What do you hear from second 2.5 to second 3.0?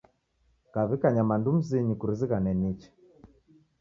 nicha.